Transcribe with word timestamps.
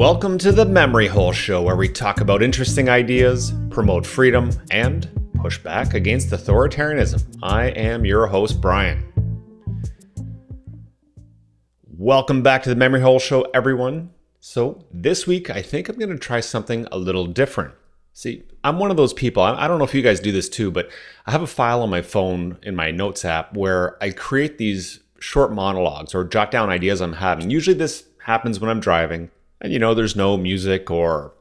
Welcome 0.00 0.38
to 0.38 0.50
the 0.50 0.64
Memory 0.64 1.08
Hole 1.08 1.30
Show, 1.30 1.60
where 1.60 1.76
we 1.76 1.86
talk 1.86 2.22
about 2.22 2.42
interesting 2.42 2.88
ideas, 2.88 3.52
promote 3.68 4.06
freedom, 4.06 4.50
and 4.70 5.06
push 5.42 5.58
back 5.58 5.92
against 5.92 6.30
authoritarianism. 6.30 7.36
I 7.42 7.66
am 7.66 8.06
your 8.06 8.26
host, 8.26 8.62
Brian. 8.62 9.04
Welcome 11.86 12.42
back 12.42 12.62
to 12.62 12.70
the 12.70 12.76
Memory 12.76 13.02
Hole 13.02 13.18
Show, 13.18 13.42
everyone. 13.52 14.08
So, 14.38 14.86
this 14.90 15.26
week, 15.26 15.50
I 15.50 15.60
think 15.60 15.90
I'm 15.90 15.98
going 15.98 16.08
to 16.08 16.16
try 16.16 16.40
something 16.40 16.88
a 16.90 16.96
little 16.96 17.26
different. 17.26 17.74
See, 18.14 18.44
I'm 18.64 18.78
one 18.78 18.90
of 18.90 18.96
those 18.96 19.12
people, 19.12 19.42
I 19.42 19.68
don't 19.68 19.76
know 19.76 19.84
if 19.84 19.94
you 19.94 20.00
guys 20.00 20.18
do 20.18 20.32
this 20.32 20.48
too, 20.48 20.70
but 20.70 20.88
I 21.26 21.32
have 21.32 21.42
a 21.42 21.46
file 21.46 21.82
on 21.82 21.90
my 21.90 22.00
phone 22.00 22.56
in 22.62 22.74
my 22.74 22.90
notes 22.90 23.22
app 23.26 23.54
where 23.54 24.02
I 24.02 24.12
create 24.12 24.56
these 24.56 25.00
short 25.18 25.52
monologues 25.52 26.14
or 26.14 26.24
jot 26.24 26.50
down 26.50 26.70
ideas 26.70 27.02
I'm 27.02 27.12
having. 27.12 27.50
Usually, 27.50 27.76
this 27.76 28.04
happens 28.24 28.60
when 28.60 28.70
I'm 28.70 28.80
driving 28.80 29.30
and 29.60 29.72
you 29.72 29.78
know, 29.78 29.94
there's 29.94 30.16
no 30.16 30.36
music 30.36 30.90
or 30.90 31.32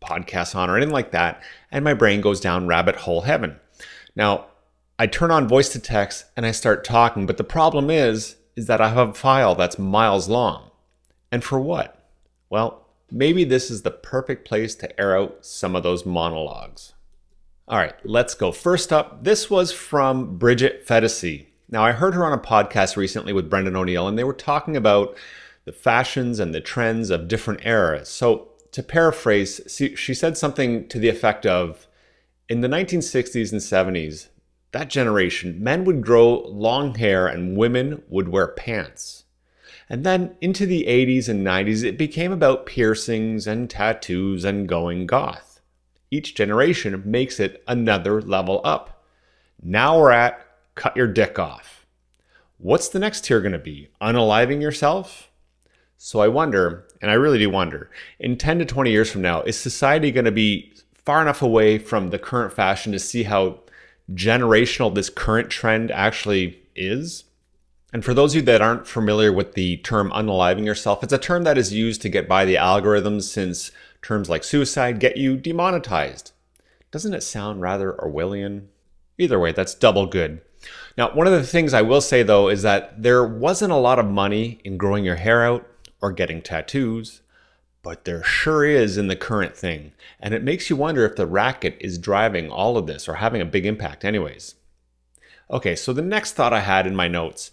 podcasts 0.00 0.54
on 0.54 0.70
or 0.70 0.76
anything 0.76 0.92
like 0.92 1.12
that, 1.12 1.42
and 1.70 1.84
my 1.84 1.94
brain 1.94 2.20
goes 2.20 2.40
down 2.40 2.66
rabbit 2.66 2.96
hole 2.96 3.22
heaven. 3.22 3.56
Now, 4.14 4.46
I 4.98 5.06
turn 5.06 5.30
on 5.30 5.46
voice 5.46 5.68
to 5.70 5.78
text 5.78 6.24
and 6.36 6.46
I 6.46 6.52
start 6.52 6.84
talking, 6.84 7.26
but 7.26 7.36
the 7.36 7.44
problem 7.44 7.90
is 7.90 8.36
is 8.56 8.66
that 8.66 8.80
I 8.80 8.88
have 8.88 9.10
a 9.10 9.14
file 9.14 9.54
that's 9.54 9.78
miles 9.78 10.28
long. 10.28 10.70
And 11.30 11.44
for 11.44 11.60
what? 11.60 12.08
Well, 12.48 12.86
maybe 13.10 13.44
this 13.44 13.70
is 13.70 13.82
the 13.82 13.90
perfect 13.90 14.48
place 14.48 14.74
to 14.76 15.00
air 15.00 15.16
out 15.16 15.44
some 15.44 15.76
of 15.76 15.82
those 15.82 16.06
monologues. 16.06 16.94
All 17.68 17.76
right, 17.76 17.94
let's 18.04 18.34
go. 18.34 18.52
First 18.52 18.92
up, 18.92 19.24
this 19.24 19.50
was 19.50 19.72
from 19.72 20.38
Bridget 20.38 20.86
Phetasy. 20.86 21.46
Now, 21.68 21.84
I 21.84 21.92
heard 21.92 22.14
her 22.14 22.24
on 22.24 22.32
a 22.32 22.38
podcast 22.38 22.96
recently 22.96 23.32
with 23.32 23.50
Brendan 23.50 23.76
O'Neill, 23.76 24.08
and 24.08 24.16
they 24.16 24.24
were 24.24 24.32
talking 24.32 24.76
about 24.76 25.16
the 25.66 25.72
fashions 25.72 26.40
and 26.40 26.54
the 26.54 26.60
trends 26.62 27.10
of 27.10 27.28
different 27.28 27.66
eras. 27.66 28.08
So, 28.08 28.48
to 28.72 28.82
paraphrase, 28.82 29.60
she 29.68 30.14
said 30.14 30.38
something 30.38 30.88
to 30.88 30.98
the 30.98 31.08
effect 31.08 31.44
of 31.44 31.86
In 32.48 32.60
the 32.60 32.68
1960s 32.68 33.52
and 33.52 33.60
70s, 33.60 34.28
that 34.72 34.88
generation, 34.88 35.62
men 35.62 35.84
would 35.84 36.02
grow 36.02 36.46
long 36.46 36.94
hair 36.94 37.26
and 37.26 37.56
women 37.56 38.02
would 38.08 38.28
wear 38.28 38.48
pants. 38.48 39.24
And 39.88 40.04
then 40.04 40.36
into 40.40 40.66
the 40.66 40.84
80s 40.88 41.28
and 41.28 41.46
90s, 41.46 41.84
it 41.84 41.96
became 41.96 42.32
about 42.32 42.66
piercings 42.66 43.46
and 43.46 43.70
tattoos 43.70 44.44
and 44.44 44.68
going 44.68 45.06
goth. 45.06 45.60
Each 46.10 46.34
generation 46.34 47.02
makes 47.04 47.40
it 47.40 47.62
another 47.66 48.20
level 48.20 48.60
up. 48.64 49.04
Now 49.62 49.98
we're 49.98 50.12
at 50.12 50.40
cut 50.74 50.96
your 50.96 51.06
dick 51.06 51.38
off. 51.38 51.86
What's 52.58 52.88
the 52.88 52.98
next 52.98 53.24
tier 53.24 53.40
going 53.40 53.52
to 53.52 53.58
be? 53.58 53.88
Unaliving 54.00 54.60
yourself? 54.60 55.30
So 55.98 56.20
I 56.20 56.28
wonder, 56.28 56.86
and 57.00 57.10
I 57.10 57.14
really 57.14 57.38
do 57.38 57.50
wonder, 57.50 57.90
in 58.18 58.36
10 58.36 58.58
to 58.60 58.64
20 58.64 58.90
years 58.90 59.10
from 59.10 59.22
now, 59.22 59.42
is 59.42 59.58
society 59.58 60.10
going 60.10 60.26
to 60.26 60.32
be 60.32 60.74
far 60.94 61.22
enough 61.22 61.42
away 61.42 61.78
from 61.78 62.10
the 62.10 62.18
current 62.18 62.52
fashion 62.52 62.92
to 62.92 62.98
see 62.98 63.22
how 63.22 63.60
generational 64.12 64.94
this 64.94 65.08
current 65.08 65.50
trend 65.50 65.90
actually 65.90 66.60
is? 66.74 67.24
And 67.92 68.04
for 68.04 68.12
those 68.12 68.32
of 68.32 68.36
you 68.36 68.42
that 68.42 68.60
aren't 68.60 68.86
familiar 68.86 69.32
with 69.32 69.54
the 69.54 69.78
term 69.78 70.10
unaliving 70.10 70.66
yourself, 70.66 71.02
it's 71.02 71.12
a 71.12 71.18
term 71.18 71.44
that 71.44 71.56
is 71.56 71.72
used 71.72 72.02
to 72.02 72.08
get 72.08 72.28
by 72.28 72.44
the 72.44 72.56
algorithms 72.56 73.22
since 73.22 73.70
terms 74.02 74.28
like 74.28 74.44
suicide 74.44 75.00
get 75.00 75.16
you 75.16 75.36
demonetized. 75.36 76.32
Doesn't 76.90 77.14
it 77.14 77.22
sound 77.22 77.62
rather 77.62 77.92
Orwellian? 77.94 78.66
Either 79.18 79.40
way, 79.40 79.52
that's 79.52 79.74
double 79.74 80.06
good. 80.06 80.42
Now, 80.98 81.14
one 81.14 81.26
of 81.26 81.32
the 81.32 81.42
things 81.42 81.72
I 81.72 81.82
will 81.82 82.00
say 82.00 82.22
though 82.22 82.48
is 82.48 82.62
that 82.62 83.02
there 83.02 83.24
wasn't 83.24 83.72
a 83.72 83.76
lot 83.76 83.98
of 83.98 84.06
money 84.06 84.60
in 84.64 84.76
growing 84.76 85.04
your 85.04 85.16
hair 85.16 85.44
out 85.44 85.66
or 86.06 86.12
getting 86.12 86.40
tattoos, 86.40 87.20
but 87.82 88.04
there 88.04 88.22
sure 88.22 88.64
is 88.64 88.96
in 88.96 89.08
the 89.08 89.16
current 89.16 89.56
thing. 89.56 89.90
And 90.20 90.32
it 90.32 90.44
makes 90.44 90.70
you 90.70 90.76
wonder 90.76 91.04
if 91.04 91.16
the 91.16 91.26
racket 91.26 91.76
is 91.80 91.98
driving 91.98 92.48
all 92.48 92.76
of 92.76 92.86
this 92.86 93.08
or 93.08 93.14
having 93.14 93.40
a 93.40 93.44
big 93.44 93.66
impact, 93.66 94.04
anyways. 94.04 94.54
Okay, 95.50 95.74
so 95.74 95.92
the 95.92 96.02
next 96.02 96.34
thought 96.34 96.52
I 96.52 96.60
had 96.60 96.86
in 96.86 96.94
my 96.94 97.08
notes, 97.08 97.50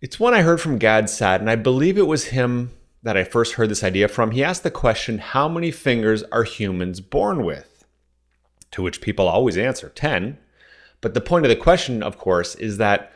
it's 0.00 0.18
one 0.18 0.32
I 0.32 0.40
heard 0.40 0.62
from 0.62 0.78
Gad 0.78 1.10
Saad, 1.10 1.42
and 1.42 1.50
I 1.50 1.56
believe 1.56 1.98
it 1.98 2.06
was 2.06 2.28
him 2.28 2.70
that 3.02 3.18
I 3.18 3.24
first 3.24 3.54
heard 3.54 3.68
this 3.68 3.84
idea 3.84 4.08
from. 4.08 4.30
He 4.30 4.42
asked 4.42 4.62
the 4.62 4.70
question, 4.70 5.18
How 5.18 5.46
many 5.46 5.70
fingers 5.70 6.22
are 6.32 6.44
humans 6.44 7.00
born 7.02 7.44
with? 7.44 7.84
To 8.70 8.82
which 8.82 9.02
people 9.02 9.28
always 9.28 9.58
answer 9.58 9.90
10. 9.90 10.38
But 11.02 11.12
the 11.12 11.20
point 11.20 11.44
of 11.44 11.50
the 11.50 11.56
question, 11.56 12.02
of 12.02 12.16
course, 12.16 12.54
is 12.54 12.78
that 12.78 13.12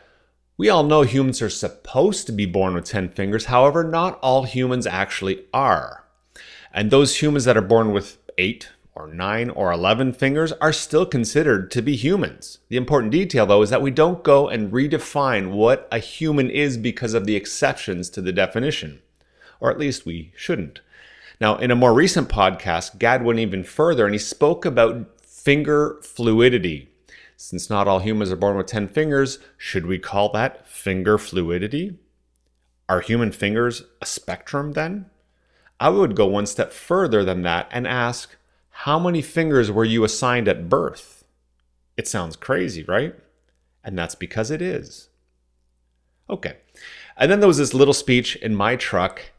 we 0.57 0.69
all 0.69 0.83
know 0.83 1.01
humans 1.01 1.41
are 1.41 1.49
supposed 1.49 2.27
to 2.27 2.31
be 2.31 2.45
born 2.45 2.75
with 2.75 2.85
10 2.85 3.09
fingers, 3.09 3.45
however, 3.45 3.83
not 3.83 4.19
all 4.21 4.43
humans 4.43 4.85
actually 4.85 5.45
are. 5.53 6.03
And 6.71 6.91
those 6.91 7.21
humans 7.21 7.45
that 7.45 7.57
are 7.57 7.61
born 7.61 7.91
with 7.91 8.17
8 8.37 8.69
or 8.95 9.07
9 9.07 9.49
or 9.49 9.71
11 9.71 10.13
fingers 10.13 10.51
are 10.53 10.73
still 10.73 11.05
considered 11.05 11.71
to 11.71 11.81
be 11.81 11.95
humans. 11.95 12.59
The 12.69 12.77
important 12.77 13.11
detail, 13.11 13.47
though, 13.47 13.63
is 13.63 13.71
that 13.71 13.81
we 13.81 13.89
don't 13.89 14.23
go 14.23 14.47
and 14.47 14.71
redefine 14.71 15.51
what 15.51 15.87
a 15.91 15.97
human 15.97 16.51
is 16.51 16.77
because 16.77 17.15
of 17.15 17.25
the 17.25 17.35
exceptions 17.35 18.09
to 18.11 18.21
the 18.21 18.31
definition. 18.31 19.01
Or 19.59 19.71
at 19.71 19.79
least 19.79 20.05
we 20.05 20.33
shouldn't. 20.35 20.81
Now, 21.41 21.57
in 21.57 21.71
a 21.71 21.75
more 21.75 21.93
recent 21.93 22.29
podcast, 22.29 22.99
Gad 22.99 23.23
went 23.23 23.39
even 23.39 23.63
further 23.63 24.05
and 24.05 24.13
he 24.13 24.19
spoke 24.19 24.65
about 24.65 25.19
finger 25.25 25.97
fluidity. 26.03 26.89
Since 27.35 27.69
not 27.69 27.87
all 27.87 27.99
humans 27.99 28.31
are 28.31 28.37
born 28.37 28.57
with 28.57 28.67
10 28.67 28.87
fingers, 28.89 29.39
should 29.57 29.85
we 29.85 29.99
call 29.99 30.29
that 30.29 30.67
finger 30.67 31.17
fluidity? 31.17 31.97
Are 32.87 33.01
human 33.01 33.31
fingers 33.31 33.83
a 34.01 34.05
spectrum 34.05 34.73
then? 34.73 35.07
I 35.79 35.89
would 35.89 36.15
go 36.15 36.27
one 36.27 36.45
step 36.45 36.71
further 36.71 37.23
than 37.23 37.41
that 37.41 37.67
and 37.71 37.87
ask, 37.87 38.35
how 38.69 38.99
many 38.99 39.21
fingers 39.21 39.71
were 39.71 39.85
you 39.85 40.03
assigned 40.03 40.47
at 40.47 40.69
birth? 40.69 41.23
It 41.97 42.07
sounds 42.07 42.35
crazy, 42.35 42.83
right? 42.83 43.15
And 43.83 43.97
that's 43.97 44.15
because 44.15 44.49
it 44.49 44.61
is. 44.61 45.09
Okay. 46.29 46.57
And 47.17 47.29
then 47.29 47.39
there 47.39 47.47
was 47.47 47.57
this 47.57 47.73
little 47.73 47.93
speech 47.93 48.35
in 48.37 48.55
my 48.55 48.75
truck 48.75 49.31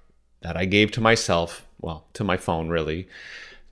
that 0.43 0.57
I 0.57 0.65
gave 0.67 0.91
to 0.93 1.01
myself, 1.01 1.67
well, 1.81 2.07
to 2.13 2.23
my 2.23 2.37
phone 2.37 2.69
really. 2.69 3.09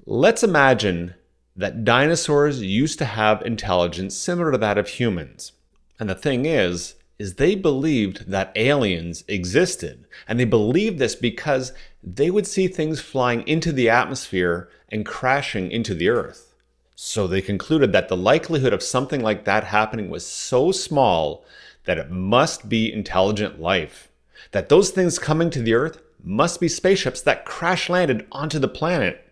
Let's 0.06 0.42
imagine 0.42 1.14
that 1.56 1.84
dinosaurs 1.84 2.62
used 2.62 2.98
to 2.98 3.04
have 3.04 3.42
intelligence 3.42 4.16
similar 4.16 4.52
to 4.52 4.58
that 4.58 4.78
of 4.78 4.88
humans. 4.88 5.52
And 5.98 6.08
the 6.08 6.14
thing 6.14 6.46
is, 6.46 6.94
is 7.18 7.34
they 7.34 7.54
believed 7.54 8.30
that 8.30 8.52
aliens 8.56 9.22
existed. 9.28 10.06
And 10.26 10.40
they 10.40 10.44
believed 10.44 10.98
this 10.98 11.14
because 11.14 11.72
they 12.02 12.30
would 12.30 12.46
see 12.46 12.66
things 12.66 13.00
flying 13.00 13.46
into 13.46 13.70
the 13.70 13.88
atmosphere 13.88 14.68
and 14.88 15.06
crashing 15.06 15.70
into 15.70 15.94
the 15.94 16.08
earth. 16.08 16.54
So 16.96 17.26
they 17.26 17.40
concluded 17.40 17.92
that 17.92 18.08
the 18.08 18.16
likelihood 18.16 18.72
of 18.72 18.82
something 18.82 19.20
like 19.20 19.44
that 19.44 19.64
happening 19.64 20.10
was 20.10 20.26
so 20.26 20.72
small 20.72 21.44
that 21.84 21.98
it 21.98 22.10
must 22.10 22.68
be 22.68 22.92
intelligent 22.92 23.60
life. 23.60 24.08
That 24.52 24.68
those 24.68 24.90
things 24.90 25.18
coming 25.18 25.50
to 25.50 25.62
the 25.62 25.74
earth 25.74 26.00
must 26.22 26.60
be 26.60 26.68
spaceships 26.68 27.20
that 27.22 27.44
crash 27.44 27.88
landed 27.88 28.26
onto 28.32 28.58
the 28.58 28.68
planet. 28.68 29.28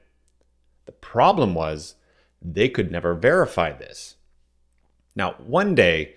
The 0.87 0.93
problem 0.93 1.55
was 1.55 1.95
they 2.43 2.69
could 2.69 2.91
never 2.91 3.15
verify 3.15 3.73
this. 3.73 4.17
Now, 5.15 5.35
one 5.39 5.75
day, 5.75 6.15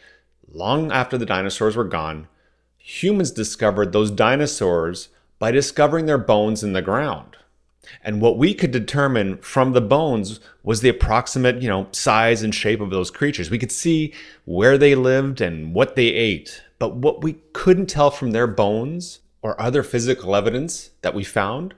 long 0.52 0.92
after 0.92 1.18
the 1.18 1.26
dinosaurs 1.26 1.76
were 1.76 1.84
gone, 1.84 2.28
humans 2.78 3.32
discovered 3.32 3.92
those 3.92 4.12
dinosaurs 4.12 5.10
by 5.40 5.52
discovering 5.52 6.06
their 6.06 6.18
bones 6.18 6.64
in 6.64 6.74
the 6.74 6.82
ground. 6.82 7.38
And 8.02 8.22
what 8.22 8.38
we 8.38 8.54
could 8.54 8.72
determine 8.72 9.38
from 9.40 9.74
the 9.74 9.82
bones 9.82 10.40
was 10.64 10.80
the 10.80 10.90
approximate, 10.90 11.62
you 11.62 11.68
know, 11.68 11.88
size 11.92 12.42
and 12.42 12.56
shape 12.56 12.80
of 12.80 12.92
those 12.92 13.12
creatures. 13.12 13.50
We 13.50 13.60
could 13.60 13.72
see 13.72 14.14
where 14.46 14.78
they 14.78 14.96
lived 14.96 15.42
and 15.42 15.74
what 15.74 15.96
they 15.96 16.08
ate. 16.08 16.62
But 16.80 16.96
what 16.96 17.22
we 17.22 17.34
couldn't 17.52 17.88
tell 17.88 18.10
from 18.10 18.32
their 18.32 18.48
bones 18.48 19.20
or 19.42 19.60
other 19.60 19.84
physical 19.84 20.36
evidence 20.36 20.92
that 21.02 21.14
we 21.14 21.26
found 21.26 21.74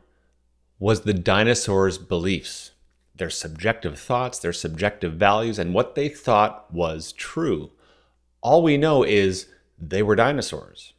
was 0.77 1.01
the 1.01 1.13
dinosaurs' 1.13 1.97
beliefs 1.97 2.71
their 3.17 3.29
subjective 3.29 3.97
thoughts, 3.97 4.39
their 4.39 4.53
subjective 4.53 5.13
values, 5.13 5.57
and 5.57 5.73
what 5.73 5.95
they 5.95 6.09
thought 6.09 6.71
was 6.73 7.11
true. 7.13 7.71
All 8.41 8.61
we 8.61 8.77
know 8.77 9.03
is 9.03 9.47
they 9.79 10.03
were 10.03 10.15
dinosaurs. 10.15 10.93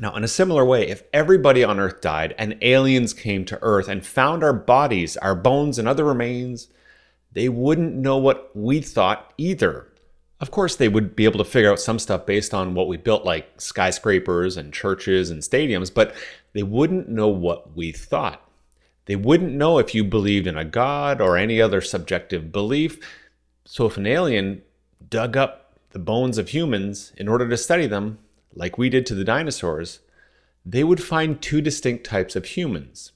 Now, 0.00 0.16
in 0.16 0.24
a 0.24 0.28
similar 0.28 0.64
way, 0.64 0.88
if 0.88 1.02
everybody 1.12 1.62
on 1.62 1.78
Earth 1.78 2.00
died 2.00 2.34
and 2.38 2.56
aliens 2.62 3.12
came 3.12 3.44
to 3.44 3.58
Earth 3.60 3.86
and 3.86 4.04
found 4.04 4.42
our 4.42 4.54
bodies, 4.54 5.18
our 5.18 5.34
bones, 5.34 5.78
and 5.78 5.86
other 5.86 6.04
remains, 6.04 6.68
they 7.32 7.50
wouldn't 7.50 7.94
know 7.94 8.16
what 8.16 8.56
we 8.56 8.80
thought 8.80 9.34
either. 9.36 9.92
Of 10.40 10.50
course, 10.50 10.74
they 10.74 10.88
would 10.88 11.14
be 11.14 11.26
able 11.26 11.38
to 11.38 11.44
figure 11.44 11.70
out 11.70 11.80
some 11.80 11.98
stuff 11.98 12.24
based 12.24 12.54
on 12.54 12.74
what 12.74 12.88
we 12.88 12.96
built, 12.96 13.26
like 13.26 13.60
skyscrapers 13.60 14.56
and 14.56 14.72
churches 14.72 15.28
and 15.28 15.42
stadiums, 15.42 15.92
but 15.92 16.14
they 16.54 16.62
wouldn't 16.62 17.10
know 17.10 17.28
what 17.28 17.76
we 17.76 17.92
thought. 17.92 18.49
They 19.10 19.16
wouldn't 19.16 19.50
know 19.50 19.78
if 19.78 19.92
you 19.92 20.04
believed 20.04 20.46
in 20.46 20.56
a 20.56 20.64
god 20.64 21.20
or 21.20 21.36
any 21.36 21.60
other 21.60 21.80
subjective 21.80 22.52
belief. 22.52 23.00
So 23.64 23.86
if 23.86 23.96
an 23.96 24.06
alien 24.06 24.62
dug 25.08 25.36
up 25.36 25.80
the 25.90 25.98
bones 25.98 26.38
of 26.38 26.50
humans 26.50 27.12
in 27.16 27.26
order 27.26 27.48
to 27.48 27.56
study 27.56 27.88
them, 27.88 28.20
like 28.54 28.78
we 28.78 28.88
did 28.88 29.06
to 29.06 29.16
the 29.16 29.24
dinosaurs, 29.24 29.98
they 30.64 30.84
would 30.84 31.02
find 31.02 31.42
two 31.42 31.60
distinct 31.60 32.06
types 32.06 32.36
of 32.36 32.44
humans. 32.44 33.10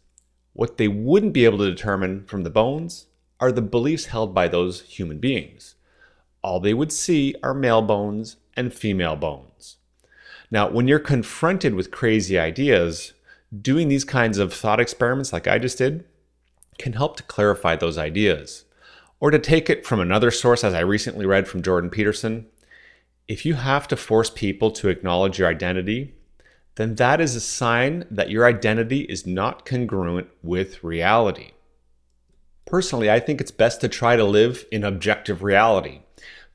What 0.53 0.79
they 0.79 0.89
wouldn't 0.89 1.33
be 1.33 1.45
able 1.45 1.59
to 1.59 1.71
determine 1.71 2.25
from 2.25 2.43
the 2.43 2.51
bones 2.51 3.07
are 3.39 3.53
the 3.53 3.63
beliefs 3.63 4.07
held 4.07 4.35
by 4.35 4.49
those 4.49 4.81
human 4.81 5.19
beings. 5.19 5.77
All 6.43 6.59
they 6.59 6.75
would 6.75 6.91
see 6.91 7.37
are 7.41 7.55
male 7.55 7.83
bones 7.83 8.35
and 8.57 8.75
female 8.75 9.15
bones. 9.15 9.77
Now, 10.51 10.69
when 10.69 10.89
you're 10.89 10.99
confronted 10.99 11.77
with 11.77 11.93
crazy 11.93 12.37
ideas, 12.37 13.13
doing 13.61 13.89
these 13.89 14.05
kinds 14.05 14.39
of 14.39 14.53
thought 14.53 14.81
experiments 14.81 15.33
like 15.33 15.47
I 15.47 15.59
just 15.59 15.79
did 15.79 16.05
can 16.79 16.95
help 16.95 17.17
to 17.17 17.23
clarify 17.23 17.77
those 17.77 17.99
ideas. 17.99 18.65
Or 19.21 19.31
to 19.31 19.39
take 19.39 19.71
it 19.71 19.87
from 19.87 20.01
another 20.01 20.31
source, 20.31 20.65
as 20.65 20.75
I 20.75 20.81
recently 20.81 21.25
read 21.25 21.49
from 21.49 21.63
Jordan 21.63 21.91
Peterson, 21.91 22.47
if 23.27 23.47
you 23.47 23.55
have 23.55 23.89
to 23.89 23.97
force 23.97 24.29
people 24.29 24.71
to 24.73 24.89
acknowledge 24.89 25.39
your 25.39 25.49
identity, 25.49 26.15
then 26.75 26.97
that 26.97 27.21
is 27.21 27.35
a 27.37 27.41
sign 27.41 28.05
that 28.11 28.31
your 28.31 28.45
identity 28.45 29.03
is 29.03 29.27
not 29.27 29.65
congruent 29.65 30.29
with 30.43 30.83
reality. 30.83 31.53
Personally, 32.67 33.11
I 33.11 33.21
think 33.21 33.41
it's 33.41 33.51
best 33.51 33.81
to 33.81 33.89
try 33.89 34.17
to 34.17 34.25
live 34.25 34.67
in 34.73 34.85
objective 34.85 35.43
reality. 35.43 36.01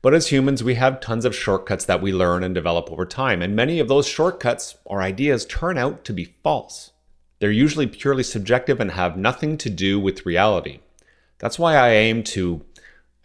But 0.02 0.14
as 0.14 0.28
humans, 0.28 0.64
we 0.64 0.76
have 0.76 1.00
tons 1.00 1.26
of 1.26 1.36
shortcuts 1.36 1.84
that 1.84 2.00
we 2.00 2.10
learn 2.12 2.42
and 2.42 2.54
develop 2.54 2.90
over 2.90 3.04
time, 3.04 3.42
and 3.42 3.54
many 3.54 3.80
of 3.80 3.88
those 3.88 4.06
shortcuts 4.06 4.78
or 4.84 5.02
ideas 5.02 5.44
turn 5.44 5.76
out 5.76 6.04
to 6.04 6.14
be 6.14 6.34
false. 6.42 6.92
They're 7.38 7.50
usually 7.50 7.86
purely 7.86 8.22
subjective 8.22 8.80
and 8.80 8.92
have 8.92 9.18
nothing 9.18 9.58
to 9.58 9.68
do 9.68 10.00
with 10.00 10.24
reality. 10.24 10.80
That's 11.38 11.58
why 11.58 11.76
I 11.76 11.90
aim 11.90 12.22
to, 12.24 12.64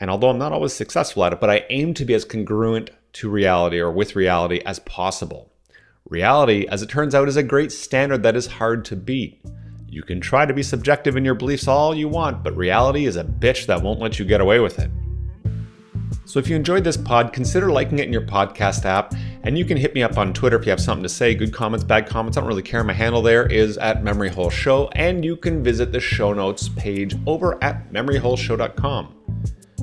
and 0.02 0.10
although 0.10 0.30
I'm 0.30 0.38
not 0.38 0.52
always 0.52 0.74
successful 0.74 1.24
at 1.24 1.34
it, 1.34 1.40
but 1.40 1.50
I 1.50 1.66
aim 1.70 1.94
to 1.94 2.06
be 2.06 2.14
as 2.14 2.26
congruent 2.26 2.90
to 3.14 3.30
reality 3.30 3.80
or 3.80 3.92
with 3.92 4.16
reality 4.16 4.62
as 4.66 4.80
possible. 4.80 5.52
Reality, 6.10 6.68
as 6.68 6.82
it 6.82 6.90
turns 6.90 7.16
out, 7.16 7.30
is 7.30 7.38
a 7.38 7.44
great 7.44 7.72
standard 7.72 8.22
that 8.24 8.36
is 8.36 8.48
hard 8.48 8.84
to 8.86 8.98
beat. 8.98 9.42
You 9.88 10.04
can 10.04 10.20
try 10.20 10.46
to 10.46 10.54
be 10.54 10.62
subjective 10.62 11.16
in 11.16 11.24
your 11.24 11.36
beliefs 11.36 11.70
all 11.70 11.96
you 11.96 12.10
want, 12.10 12.44
but 12.44 12.56
reality 12.58 13.06
is 13.06 13.16
a 13.16 13.24
bitch 13.24 13.66
that 13.68 13.82
won't 13.82 14.02
let 14.02 14.20
you 14.20 14.26
get 14.26 14.42
away 14.42 14.60
with 14.60 14.78
it. 14.78 14.92
So 16.26 16.40
if 16.40 16.50
you 16.50 16.56
enjoyed 16.56 16.84
this 16.84 16.98
pod, 16.98 17.32
consider 17.32 17.72
liking 17.72 18.00
it 18.00 18.08
in 18.08 18.14
your 18.14 18.24
podcast 18.24 18.84
app, 18.86 19.14
and 19.44 19.58
you 19.58 19.64
can 19.64 19.78
hit 19.78 19.94
me 19.94 20.02
up 20.02 20.18
on 20.18 20.34
Twitter 20.34 20.58
if 20.58 20.66
you 20.66 20.72
have 20.72 20.82
something 20.82 21.04
to 21.04 21.10
say. 21.10 21.36
Good 21.36 21.54
comments, 21.54 21.84
bad 21.84 22.08
comments, 22.08 22.38
I 22.38 22.42
don't 22.42 22.48
really 22.48 22.64
care. 22.64 22.84
My 22.84 22.94
handle 22.94 23.22
there 23.22 23.46
is 23.46 23.78
at 23.78 24.04
Memory 24.04 24.30
Hole 24.30 24.50
Show, 24.50 24.90
and 24.94 25.24
you 25.24 25.38
can 25.38 25.64
visit 25.64 25.92
the 25.92 26.00
show 26.00 26.34
notes 26.34 26.68
page 26.70 27.16
over 27.28 27.64
at 27.64 27.92
memoryholeshow.com. 27.94 29.16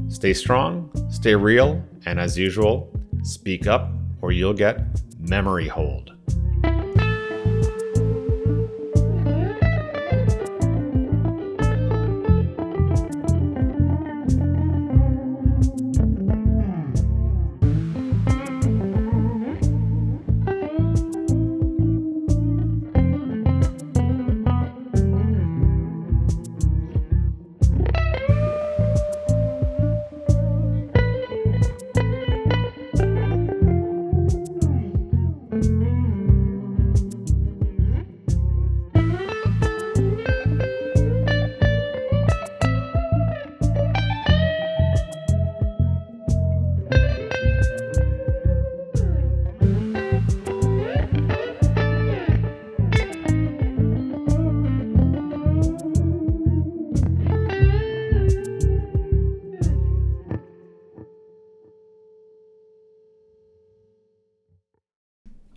Stay 0.08 0.34
strong, 0.34 0.90
stay 1.10 1.34
real, 1.34 1.82
and 2.06 2.18
as 2.18 2.36
usual, 2.36 2.92
speak 3.22 3.66
up 3.66 3.90
or 4.20 4.32
you'll 4.32 4.52
get 4.52 4.84
memory 5.20 5.68
holed. 5.68 6.12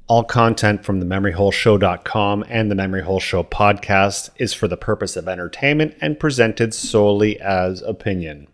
All 0.07 0.23
content 0.23 0.85
from 0.85 0.99
the 0.99 1.05
memoryholeshow.com 1.07 2.45
and 2.47 2.69
the 2.69 2.75
Memory 2.75 3.01
Hole 3.01 3.19
Show 3.19 3.43
podcast 3.43 4.29
is 4.37 4.53
for 4.53 4.67
the 4.67 4.77
purpose 4.77 5.15
of 5.15 5.27
entertainment 5.27 5.95
and 5.99 6.19
presented 6.19 6.75
solely 6.75 7.39
as 7.39 7.81
opinion. 7.81 8.47